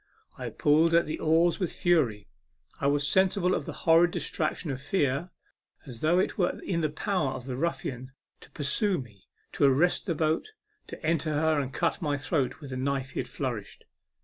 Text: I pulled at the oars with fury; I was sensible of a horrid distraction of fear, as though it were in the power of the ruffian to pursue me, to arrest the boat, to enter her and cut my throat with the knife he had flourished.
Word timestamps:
I 0.35 0.49
pulled 0.49 0.95
at 0.95 1.05
the 1.05 1.19
oars 1.19 1.59
with 1.59 1.71
fury; 1.71 2.27
I 2.79 2.87
was 2.87 3.07
sensible 3.07 3.53
of 3.53 3.69
a 3.69 3.85
horrid 3.85 4.09
distraction 4.09 4.71
of 4.71 4.81
fear, 4.81 5.29
as 5.85 5.99
though 5.99 6.17
it 6.17 6.39
were 6.39 6.59
in 6.63 6.81
the 6.81 6.89
power 6.89 7.33
of 7.33 7.45
the 7.45 7.55
ruffian 7.55 8.11
to 8.39 8.49
pursue 8.49 8.97
me, 8.97 9.27
to 9.51 9.65
arrest 9.65 10.07
the 10.07 10.15
boat, 10.15 10.53
to 10.87 11.05
enter 11.05 11.33
her 11.35 11.59
and 11.59 11.71
cut 11.71 12.01
my 12.01 12.17
throat 12.17 12.61
with 12.61 12.71
the 12.71 12.77
knife 12.77 13.11
he 13.11 13.19
had 13.19 13.27
flourished. 13.29 13.85